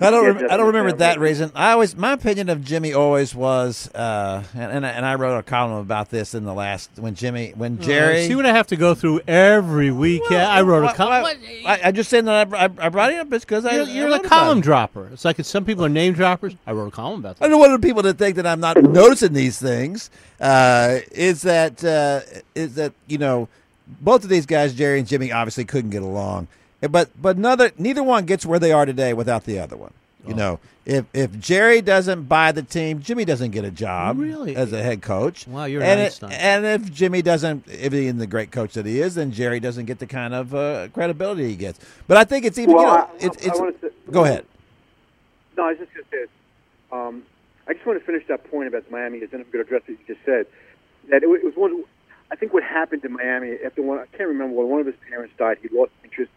[0.00, 0.26] I don't.
[0.36, 1.52] Rem- I don't remember that reason.
[1.54, 5.38] I always my opinion of Jimmy always was, uh, and and I, and I wrote
[5.38, 8.24] a column about this in the last when Jimmy when Jerry.
[8.24, 10.22] Uh, see what I have to go through every week.
[10.30, 11.24] yeah, I wrote a column.
[11.64, 13.90] I, I just saying that I, I, I brought it up because I You're, I
[13.90, 14.62] you're wrote the column it.
[14.62, 15.10] dropper.
[15.12, 16.54] It's like some people are name droppers.
[16.66, 17.50] I wrote a column about I that.
[17.50, 20.10] don't want people to think that I'm not noticing these things.
[20.40, 22.20] Uh, is that uh,
[22.56, 23.48] is that you know
[24.00, 26.48] both of these guys, Jerry and Jimmy, obviously couldn't get along,
[26.88, 29.92] but but neither neither one gets where they are today without the other one.
[30.26, 30.36] You Oh.
[30.36, 34.56] know, if if Jerry doesn't buy the team, Jimmy doesn't get a job Really?
[34.56, 35.46] as a head coach.
[35.46, 36.32] Wow, you're an and Einstein.
[36.32, 39.84] and if Jimmy doesn't, if he's the great coach that he is, then Jerry doesn't
[39.84, 41.78] get the kind of uh, credibility he gets.
[42.08, 42.74] But I think it's even.
[42.74, 43.72] Well, you know, I- it's, I it's, wanna
[44.10, 44.46] go ahead.
[45.58, 46.26] No, I was just going to say,
[46.90, 47.22] um,
[47.68, 49.82] I just want to finish that point about Miami, and then I'm going to address
[49.86, 50.46] what you just said.
[51.10, 51.84] That it, wa- it was one.
[52.30, 53.98] I think what happened in Miami after one.
[53.98, 55.58] I can't remember when one of his parents died.
[55.62, 56.30] He lost interest.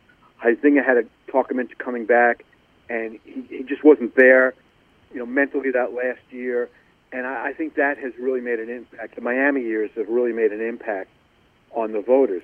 [0.43, 2.43] Huizenga had to talk him into coming back.
[2.89, 4.53] and he, he just wasn't there,
[5.13, 6.69] you know, mentally that last year.
[7.11, 9.15] And I, I think that has really made an impact.
[9.15, 11.09] The Miami years have really made an impact
[11.71, 12.43] on the voters.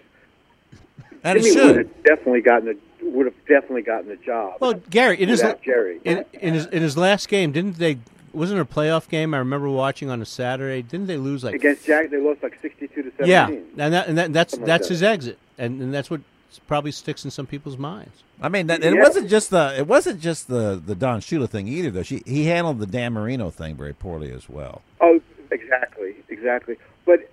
[1.24, 2.78] And it Jimmy would have definitely gotten the
[3.10, 4.58] would have definitely gotten the job.
[4.60, 6.00] Well, Gary, in his Jerry.
[6.04, 8.00] in, in his in his last game, didn't they?
[8.34, 9.34] Wasn't it a playoff game?
[9.34, 10.82] I remember watching on a Saturday.
[10.82, 11.56] Didn't they lose like?
[11.56, 13.70] against Jack, they lost like sixty-two to yeah, seventeen.
[13.78, 14.94] and that and that, that's Something like that's that.
[14.94, 16.22] his exit, and, and that's what
[16.60, 18.24] probably sticks in some people's minds.
[18.42, 19.02] I mean, that, it Yeah.
[19.02, 21.92] wasn't just the it wasn't just the the Don Shula thing either.
[21.92, 24.82] Though she he handled the Dan Marino thing very poorly as well.
[25.02, 26.78] Oh, exactly, exactly.
[27.06, 27.30] But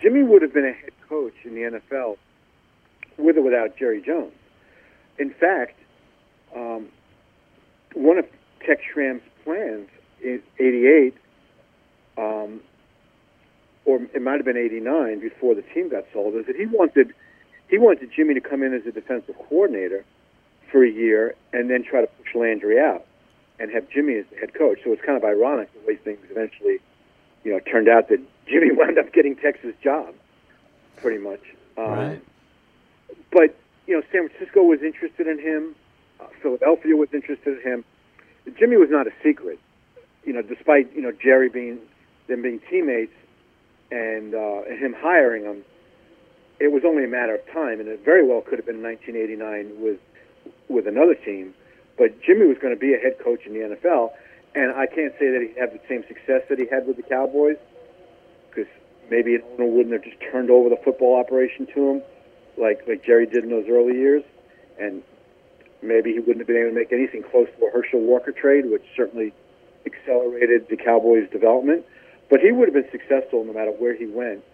[0.00, 2.16] Jimmy would have been a head coach in the NFL
[3.18, 4.32] with or without Jerry Jones.
[5.18, 5.78] In fact,
[6.54, 6.88] um,
[7.94, 8.26] one of
[8.66, 9.88] Tex Schramm's plans
[10.22, 11.14] in '88,
[12.16, 12.60] um,
[13.84, 17.12] or it might have been '89 before the team got sold, is that he wanted
[17.72, 20.04] he wanted Jimmy to come in as a defensive coordinator
[20.70, 23.06] for a year and then try to push Landry out
[23.58, 24.80] and have Jimmy as the head coach.
[24.84, 26.80] So it's kind of ironic the way things eventually,
[27.44, 30.14] you know, turned out that Jimmy wound up getting Tex's job,
[30.98, 31.40] pretty much.
[31.78, 32.22] Um, Right.
[33.30, 33.56] But
[33.86, 35.74] you know, San Francisco was interested in him.
[36.20, 37.84] Uh, Philadelphia was interested in him.
[38.58, 39.58] Jimmy was not a secret,
[40.24, 41.78] you know, despite you know Jerry being
[42.26, 43.14] them being teammates
[43.90, 45.64] and uh, and him hiring him.
[46.62, 49.82] It was only a matter of time, and it very well could have been 1989
[49.82, 49.98] with
[50.68, 51.54] with another team.
[51.98, 54.12] But Jimmy was going to be a head coach in the NFL,
[54.54, 57.02] and I can't say that he'd have the same success that he had with the
[57.02, 57.56] Cowboys,
[58.48, 58.70] because
[59.10, 62.02] maybe an owner wouldn't have just turned over the football operation to him,
[62.56, 64.22] like like Jerry did in those early years,
[64.78, 65.02] and
[65.82, 68.70] maybe he wouldn't have been able to make anything close to a Herschel Walker trade,
[68.70, 69.32] which certainly
[69.84, 71.84] accelerated the Cowboys' development.
[72.30, 74.44] But he would have been successful no matter where he went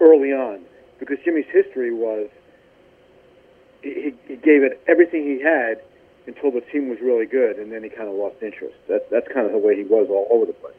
[0.00, 0.64] early on,
[0.98, 2.28] because Jimmy's history was
[3.82, 5.80] he, he gave it everything he had
[6.26, 8.74] until the team was really good, and then he kind of lost interest.
[8.88, 10.74] That, that's kind of the way he was all over the place.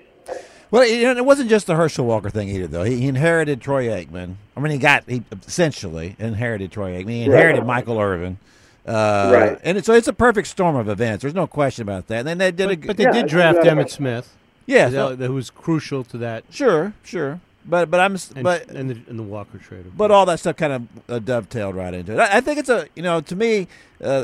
[0.71, 2.83] Well, you know, it wasn't just the Herschel Walker thing either, though.
[2.83, 4.35] He, he inherited Troy Aikman.
[4.57, 7.09] I mean, he got he essentially inherited Troy Aikman.
[7.09, 8.37] He inherited Michael Irvin.
[8.85, 9.59] Uh, Right.
[9.63, 11.21] And it's, so it's a perfect storm of events.
[11.21, 12.19] There's no question about that.
[12.19, 12.87] And then they did But, good.
[12.87, 14.35] but they Yeah, did draft not- Emmitt Smith.
[14.65, 17.39] yeah, that- who was crucial to that, sure, sure.
[17.67, 19.85] But but I'm and, but and, the, and the Walker trade.
[19.95, 22.19] But all that stuff kind of uh, dovetailed right into it.
[22.19, 23.67] I, I think it's a you know to me,
[24.01, 24.23] uh,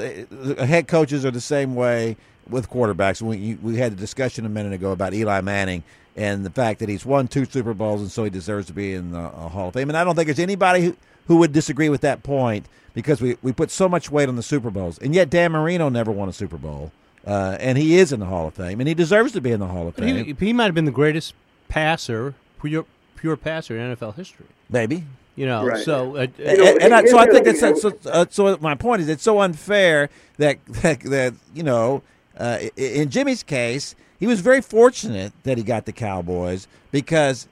[0.66, 2.16] head coaches are the same way
[2.50, 3.22] with quarterbacks.
[3.22, 5.84] We you, we had a discussion a minute ago about Eli Manning
[6.16, 8.94] and the fact that he's won two Super Bowls and so he deserves to be
[8.94, 9.90] in the uh, Hall of Fame.
[9.90, 13.38] And I don't think there's anybody who, who would disagree with that point because we
[13.42, 16.30] we put so much weight on the Super Bowls, and yet Dan Marino never won
[16.30, 16.92] a Super Bowl.
[17.26, 19.62] Uh, and he is in the Hall of Fame, and he deserves to be in
[19.62, 20.26] the Hall of Fame.
[20.26, 21.34] he, he might have been the greatest
[21.70, 22.36] passer,
[23.24, 24.46] pure, pure passer in NFL history.
[24.70, 25.04] Maybe,
[25.36, 25.84] You know, Right.
[25.84, 28.58] so uh, You know, and, and I, so I think here's that's so, uh, so.
[28.62, 32.04] My point is, it's so unfair that that, that you know,
[32.38, 37.48] uh, in Jimmy's case, he was very fortunate that he got the Cowboys because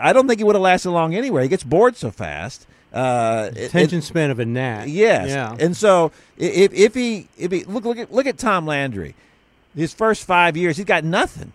[0.00, 1.42] I don't think he would have lasted long anywhere.
[1.42, 2.66] He gets bored so fast.
[2.92, 4.88] Uh, attention it- span of a gnat.
[4.88, 5.28] Yes.
[5.28, 5.54] Yeah.
[5.58, 9.14] And so if if he if he look look at look at Tom Landry,
[9.74, 11.52] his first five years, he's got nothing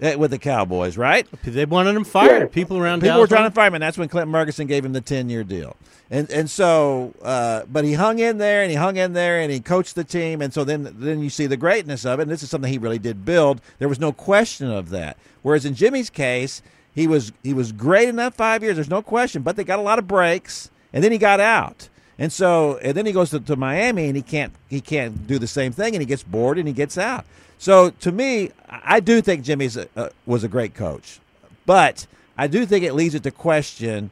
[0.00, 1.26] with the Cowboys, right?
[1.44, 2.40] they wanted him fired.
[2.40, 2.46] Yeah.
[2.46, 4.84] People around People Dallas were trying to fire him, and that's when Clint Murchison gave
[4.84, 5.76] him the ten year deal.
[6.10, 9.52] And and so, uh, but he hung in there, and he hung in there, and
[9.52, 12.22] he coached the team, and so then then you see the greatness of it.
[12.22, 13.60] And this is something he really did build.
[13.78, 15.16] There was no question of that.
[15.42, 18.76] Whereas in Jimmy's case, he was he was great in that five years.
[18.76, 21.88] There's no question, but they got a lot of breaks, and then he got out.
[22.20, 25.38] And so, and then he goes to, to Miami, and he can't he can't do
[25.38, 27.24] the same thing, and he gets bored, and he gets out.
[27.56, 31.18] So, to me, I do think Jimmy's a, uh, was a great coach,
[31.64, 32.06] but
[32.36, 34.10] I do think it leads it to question,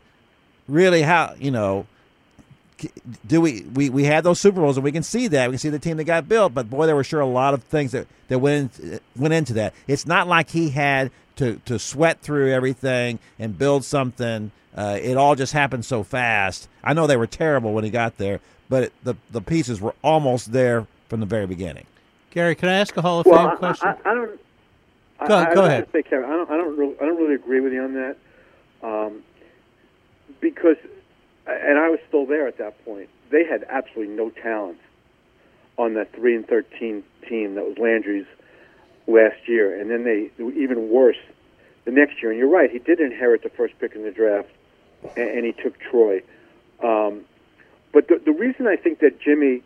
[0.69, 1.87] really, how you know,
[3.27, 5.59] do we we we had those Super Bowls, and we can see that we can
[5.59, 7.93] see the team that got built, but boy, there were sure a lot of things
[7.93, 9.75] that that went in, went into that.
[9.87, 14.51] It's not like he had to to sweat through everything and build something.
[14.79, 16.69] Uh, it all just happened so fast.
[16.85, 18.39] I know they were terrible when he got there,
[18.69, 21.85] but it, the the pieces were almost there from the very beginning.
[22.31, 23.89] Gary, can I ask a Hall of Well, Fame I, question?
[23.89, 24.41] I, I don't.
[25.27, 25.81] Go- I, go I ahead.
[25.81, 26.49] have Say, Kevin, I don't.
[26.51, 26.95] I don't really.
[27.01, 28.17] I don't really agree with you on that,
[28.85, 29.25] um,
[30.41, 30.77] because,
[31.49, 33.09] and I was still there at that point.
[33.31, 34.79] They had absolutely no talent
[35.77, 38.27] on that three and thirteen team that was Landry's
[39.09, 41.19] last year, and then they they even worse
[41.85, 42.31] the next year.
[42.31, 42.71] And you're right.
[42.71, 44.51] He did inherit the first pick in the draft,
[45.17, 46.23] and, and he took Troy.
[46.83, 47.25] Um,
[47.93, 49.63] but the, the reason I think that Jimmy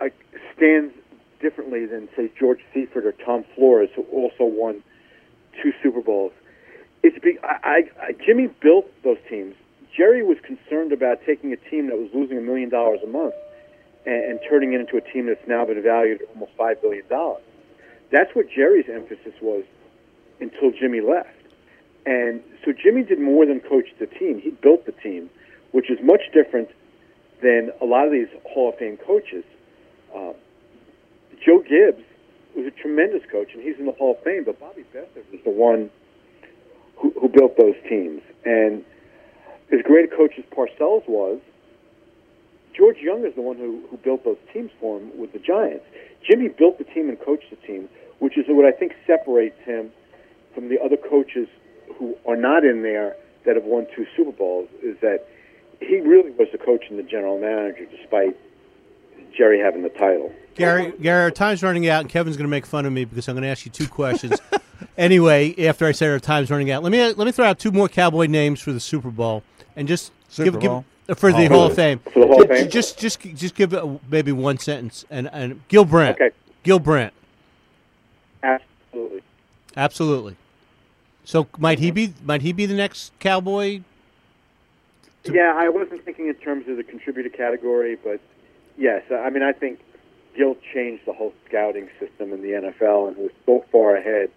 [0.00, 0.08] uh,
[0.54, 0.94] stands
[1.40, 4.82] differently than say George Seifert or Tom Flores, who also won
[5.62, 6.32] two Super Bowls.
[7.02, 9.54] It's be, I, I, Jimmy built those teams.
[9.96, 13.34] Jerry was concerned about taking a team that was losing a million dollars a month
[14.04, 17.06] and, and turning it into a team that's now been valued at almost five billion
[17.08, 17.42] dollars.
[18.10, 19.64] That's what Jerry's emphasis was
[20.40, 21.35] until Jimmy left.
[22.06, 24.40] And so Jimmy did more than coach the team.
[24.40, 25.28] He built the team,
[25.72, 26.70] which is much different
[27.42, 29.44] than a lot of these Hall of Fame coaches.
[30.14, 30.32] Uh,
[31.44, 32.02] Joe Gibbs
[32.56, 34.44] was a tremendous coach, and he's in the Hall of Fame.
[34.44, 35.90] But Bobby Beathard was the one
[36.96, 38.22] who, who built those teams.
[38.44, 38.84] And
[39.72, 41.40] as great a coach as Parcells was,
[42.72, 45.84] George Young is the one who, who built those teams for him with the Giants.
[46.22, 47.88] Jimmy built the team and coached the team,
[48.20, 49.90] which is what I think separates him
[50.54, 51.48] from the other coaches
[51.98, 54.68] who are not in there that have won two Super Bowls.
[54.82, 55.26] Is that
[55.80, 58.36] he really was the coach and the general manager, despite
[59.36, 60.32] Jerry having the title.
[60.54, 63.28] Gary, Gary, our time's running out, and Kevin's going to make fun of me because
[63.28, 64.40] I'm going to ask you two questions.
[64.96, 67.72] anyway, after I say our time's running out, let me let me throw out two
[67.72, 69.42] more Cowboy names for the Super Bowl,
[69.76, 70.84] and just Super give, give Bowl?
[71.10, 71.98] uh, for the Oh, Hall of Fame.
[71.98, 72.70] for the Hall of Fame?
[72.70, 76.18] Just just just give uh, maybe one sentence, and and Gil Brandt.
[76.18, 76.34] Okay.
[76.62, 77.12] Gil Brandt,
[78.42, 79.22] Absolutely.
[79.76, 80.36] absolutely.
[81.26, 83.80] So might he be might he be the next Cowboy?
[85.24, 88.20] Yeah, I wasn't thinking in terms of the contributor category, but
[88.78, 89.80] yes, I mean I think
[90.36, 94.30] Gil changed the whole scouting system in the NFL and was so far ahead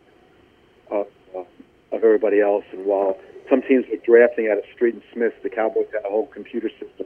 [0.90, 2.66] of, uh, of everybody else.
[2.72, 3.20] And while
[3.52, 6.70] some teams were drafting out of Street and Smith, the Cowboys had a whole computer
[6.70, 7.06] system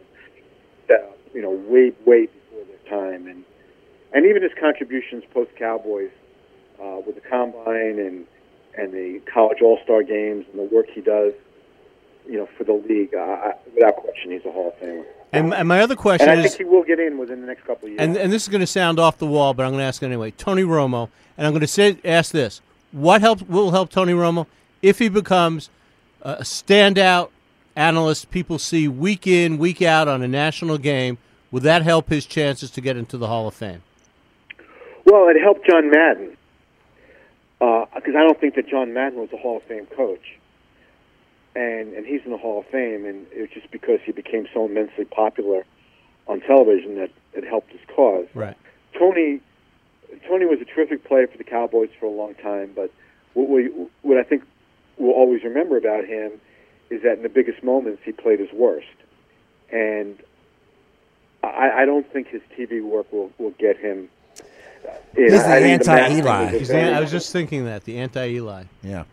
[0.88, 3.44] that you know way way before their time, and
[4.14, 6.12] and even his contributions post Cowboys
[6.82, 8.26] uh, with the combine and
[8.78, 11.34] and the college All Star games and the work he does
[12.28, 15.04] you know, for the league, uh, I- without question, he's a Hall of Famer.
[15.32, 17.48] And, and my other question And I is, think he will get in within the
[17.48, 18.02] next couple of years.
[18.02, 20.02] and and this is going to sound off the wall, but I'm going to ask
[20.02, 20.32] it anyway.
[20.32, 24.46] Tony Romo, and I'm going to say ask this: What helps will help Tony Romo
[24.84, 25.70] if he becomes
[26.22, 27.30] a standout
[27.76, 31.18] analyst people see week in week out on a national game?
[31.52, 33.82] Would that help his chances to get into the Hall of Fame?
[35.06, 36.38] well, it helped John Madden
[37.64, 40.38] Uh, because I don't think that John Madden was a Hall of Fame coach,
[41.56, 44.48] and and he's in the Hall of Fame, and it was just because he became
[44.54, 45.64] so immensely popular
[46.28, 48.28] on television that it helped his cause.
[48.34, 48.58] Right.
[49.00, 49.40] Tony
[50.28, 52.92] Tony was a terrific player for the Cowboys for a long time, but
[53.34, 53.68] what we
[54.02, 54.44] what I think
[54.98, 56.34] we'll always remember about him
[56.90, 58.98] is that in the biggest moments he played his worst,
[59.72, 60.22] and
[61.42, 64.10] I, I don't think his TV work will will get him.
[65.16, 65.24] In.
[65.24, 66.22] He's the I think anti-Eli.
[66.24, 68.64] Matt thing was a He's the- I was just thinking that the anti Eli.
[68.82, 69.04] Yeah.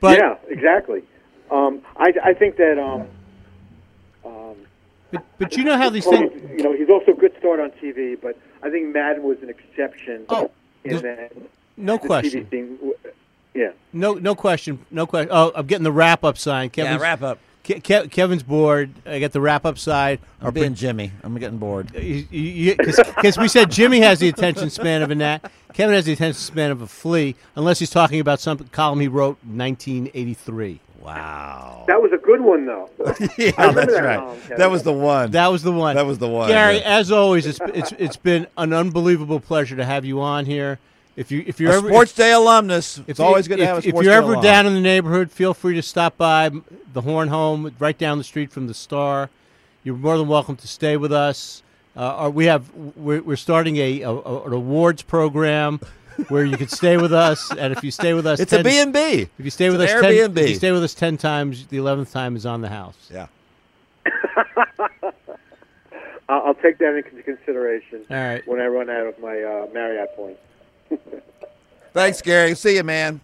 [0.00, 1.02] But yeah, exactly.
[1.50, 3.06] Um, I I think that um,
[4.24, 4.54] um,
[5.10, 6.30] but, but you know how these things.
[6.50, 9.48] you know he's also a good start on TV, but I think Madden was an
[9.48, 10.50] exception Oh,
[10.84, 11.32] in there's that
[11.78, 12.44] No the question.
[12.44, 12.92] TV thing.
[13.54, 13.70] Yeah.
[13.94, 14.84] No no question.
[14.90, 15.30] No question.
[15.32, 16.68] Oh, I'm getting the wrap up sign.
[16.68, 17.38] Kevin's, yeah, wrap up.
[17.66, 18.90] Ke- Ke- Kevin's bored.
[19.04, 20.20] I got the wrap up side.
[20.40, 21.10] I'm being Jimmy.
[21.24, 21.90] I'm getting bored.
[21.92, 25.50] Because we said Jimmy has the attention span of a gnat.
[25.72, 29.08] Kevin has the attention span of a flea, unless he's talking about some column he
[29.08, 30.80] wrote in 1983.
[31.00, 31.84] Wow.
[31.88, 32.88] That was a good one, though.
[33.38, 34.18] yeah, that's that right.
[34.18, 35.30] column, That was the one.
[35.32, 35.96] That was the one.
[35.96, 36.98] That was the one, Gary, yeah.
[36.98, 40.78] as always, it's, it's it's been an unbelievable pleasure to have you on here.
[41.16, 43.00] If you if you're a ever Sports Day alumnus.
[43.06, 43.98] It's you- always good to have a sports day.
[44.00, 44.42] If you're Day ever alum.
[44.44, 46.50] down in the neighborhood, feel free to stop by
[46.92, 49.30] the Horn Home, right down the street from the Star.
[49.82, 51.62] You're more than welcome to stay with us.
[51.96, 55.80] Uh, or we have we're, we're starting a, a, an awards program
[56.28, 58.64] where you can stay with us, and if you stay with us, It's 10, a
[58.64, 58.98] B&B.
[59.38, 60.38] If you stay with It's us, an 10, Airbnb.
[60.42, 63.10] if you stay with us ten times, the eleventh time is on the house.
[63.10, 63.26] Yeah.
[66.28, 68.46] I'll, I'll take that into consideration All right.
[68.48, 70.40] when I run out of my uh, Marriott points.
[71.92, 72.54] Thanks, Gary.
[72.54, 73.20] See you, man.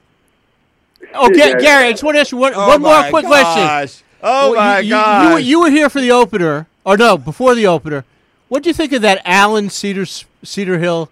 [1.15, 1.59] Oh, Ga- Yeah.
[1.59, 3.63] Gary, I just want to ask you one, Oh, one more my quick question.
[3.67, 4.03] gosh.
[4.23, 5.25] Oh, Well, my you, you- gosh.
[5.27, 8.05] You, were, you were here for the opener, or no, before the opener.
[8.49, 11.11] What do you think of that Allen Cedar Cedar Hill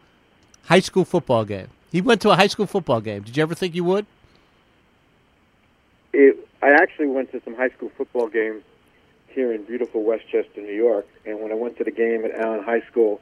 [0.66, 1.68] high school football game?
[1.90, 3.22] He went to a high school football game.
[3.22, 4.06] Did you ever think you would?
[6.12, 8.62] It, I actually went to some high school football games
[9.28, 12.62] here in beautiful Westchester, New York, and when I went to the game at Allen
[12.62, 13.20] High School,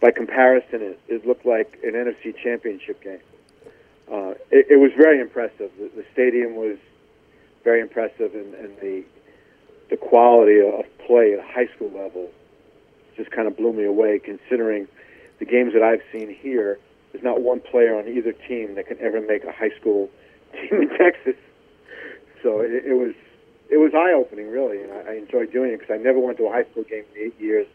[0.00, 3.20] by comparison, it, it looked like an NFC Championship game.
[4.10, 5.70] Uh, it, it was very impressive.
[5.78, 6.78] The, the stadium was
[7.64, 9.04] very impressive, and, and the
[9.88, 12.28] the quality of play at high school level
[13.16, 14.18] just kind of blew me away.
[14.18, 14.86] Considering
[15.38, 16.78] the games that I've seen here,
[17.12, 20.10] there's not one player on either team that can ever make a high school
[20.52, 21.36] team in Texas.
[22.42, 23.14] So it, it was
[23.68, 26.38] it was eye opening, really, and I, I enjoyed doing it because I never went
[26.38, 27.66] to a high school game in eight years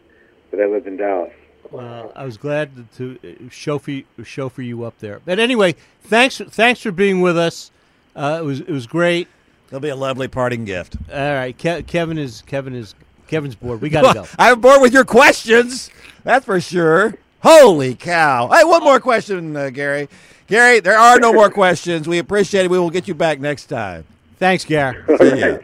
[0.50, 1.32] that I lived in Dallas.
[1.70, 5.20] Well, I was glad to uh, show for you, show for you up there.
[5.24, 7.70] But anyway, thanks thanks for being with us.
[8.14, 9.28] Uh, it was it was great.
[9.68, 10.96] It'll be a lovely parting gift.
[11.10, 12.94] All right, Ke- Kevin is Kevin is
[13.26, 13.80] Kevin's bored.
[13.80, 14.26] We got to go.
[14.38, 15.88] I'm bored with your questions.
[16.24, 17.14] That's for sure.
[17.42, 18.48] Holy cow!
[18.48, 20.08] Hey, one more question, uh, Gary.
[20.46, 22.06] Gary, there are no more questions.
[22.06, 22.70] We appreciate it.
[22.70, 24.04] We will get you back next time.
[24.38, 25.02] Thanks, Gary.
[25.18, 25.58] See ya.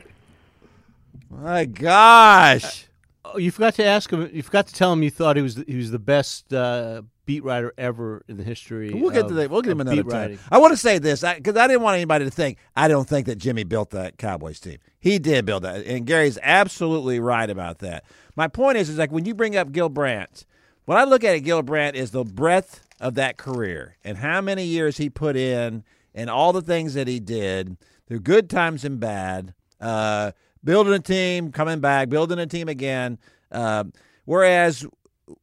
[1.31, 2.87] My gosh.
[3.35, 4.29] Oh, you forgot to ask him.
[4.33, 7.03] You forgot to tell him you thought he was the, he was the best uh,
[7.27, 8.93] beat writer ever in the history.
[8.93, 9.51] We'll get of- to that.
[9.51, 10.39] We'll get him another time.
[10.51, 13.27] I want to say this because I, didn't want anybody to think I don't think
[13.27, 14.79] that Jimmy built that Cowboys team.
[14.99, 18.05] He did build that, and Gary's absolutely right about that.
[18.35, 20.47] My point is, is like when you bring up Gil Brandt,
[20.87, 24.41] when I look at it, Gil Brandt is the breadth of that career and how
[24.41, 27.77] many years he put in, and all the things that he did
[28.07, 29.55] through good times and bad.
[29.81, 30.33] Uh,
[30.65, 33.19] building a team, coming back, building a team again.
[33.51, 33.85] Uh,
[34.25, 34.87] whereas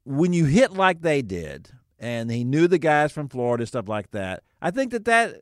[0.03, 4.11] when you hit like they did, and he knew the guys from Florida, stuff like
[4.11, 5.41] that, I think that that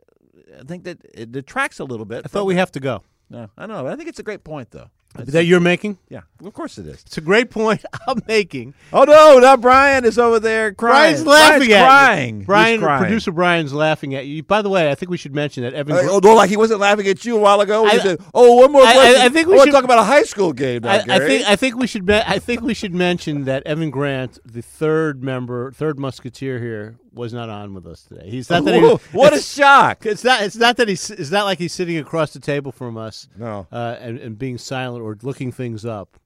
[0.60, 2.24] I think that it detracts a little bit.
[2.26, 3.04] I thought we have to go.
[3.30, 3.84] No, I know.
[3.84, 4.90] But I think it's a great point, though.
[5.16, 6.00] That you're making?
[6.10, 7.02] Yeah, of course it is.
[7.06, 8.74] It's a great point I'm making.
[8.92, 11.14] Oh no, now Brian is over there crying.
[11.14, 12.40] Brian's laughing Brian's at crying.
[12.40, 12.46] you.
[12.46, 13.02] Brian, crying.
[13.04, 14.42] producer Brian's laughing at you.
[14.44, 15.96] By the way, I think we should mention that Evan.
[15.96, 17.86] Uh, oh, no, like he wasn't laughing at you a while ago.
[17.86, 19.22] I- he said, "Oh, one more I- I- question.
[19.22, 21.56] I think we should- talk about a high school game." Now, I, I think I
[21.56, 26.00] think we should I think we should mention that Evan Grant, the third member, third
[26.00, 28.30] musketeer here, was not on with us today.
[28.30, 28.82] He's not that he,
[29.18, 30.06] what a shock!
[30.06, 32.98] it's not it's not that he's it's not like he's sitting across the table from
[32.98, 36.18] us No, uh, and, and being silent or looking things up.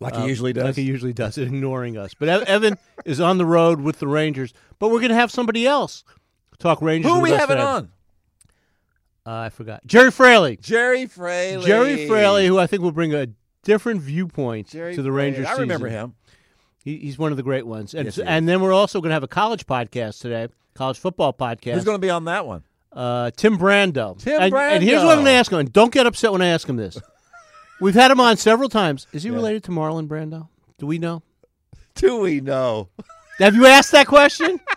[0.00, 0.64] like uh, he usually does.
[0.64, 2.14] Like he usually does, ignoring us.
[2.14, 4.52] But Evan is on the road with the Rangers.
[4.78, 6.04] But we're going to have somebody else
[6.58, 7.10] talk Rangers.
[7.10, 7.62] Who are we having today.
[7.62, 7.92] on?
[9.24, 9.84] Uh, I forgot.
[9.86, 10.56] Gerry Fraley.
[10.56, 11.66] Gerry Fraley.
[11.66, 13.28] Gerry Fraley, who I think will bring a
[13.64, 15.30] different viewpoint Gerry to the Fraley.
[15.32, 15.46] Rangers.
[15.46, 16.00] I remember season.
[16.00, 16.14] him.
[16.86, 17.94] He, he's one of the great ones.
[17.94, 21.32] And Yes, and then we're also going to have a college podcast today, college football
[21.32, 21.74] podcast.
[21.74, 22.62] Who's going to be on that one?
[22.92, 24.16] uh, Tim Brando.
[24.18, 25.58] Tim and, And here's what I'm going to ask him.
[25.58, 26.96] And don't get upset when I ask him this.
[27.80, 29.08] We've had him on several times.
[29.12, 30.48] Is he related to Marlon Brando?
[30.78, 31.22] Do we know?
[31.96, 32.88] Do we know?
[33.38, 34.60] Have you asked that question?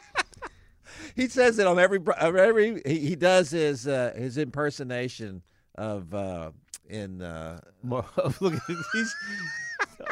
[1.16, 2.82] He says it on every every.
[2.86, 5.41] He, he does his uh, his impersonation
[5.76, 6.51] of uh,
[6.88, 8.62] in uh, Look at
[8.93, 9.16] he's.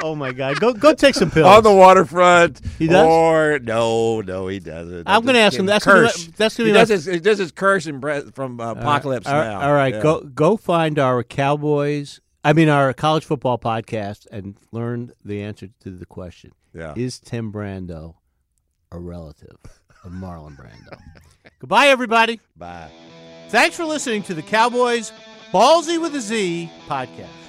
[0.02, 0.60] Oh my God!
[0.60, 1.46] Go go take some pills.
[1.46, 2.60] on the waterfront.
[2.78, 3.06] He does?
[3.06, 5.04] Or no, no, he doesn't.
[5.08, 5.66] I'm gonna ask him.
[5.66, 6.26] That's gonna be curse.
[6.36, 9.26] that's gonna he be does his he does his curse and bre- from uh, Apocalypse
[9.26, 9.60] all right, Now.
[9.60, 10.02] All right, Yeah.
[10.02, 12.20] go go find our Cowboys.
[12.44, 16.94] I mean, our college football podcast and learn the answer to the question: Yeah.
[16.96, 18.14] Is Tim Brando
[18.92, 19.56] a relative
[20.04, 20.98] of Marlon Brando?
[21.58, 22.40] Goodbye, everybody.
[22.56, 22.90] Bye.
[23.48, 25.12] Thanks for listening to the Cowboys
[25.52, 27.26] Ballsy with a Z podcast.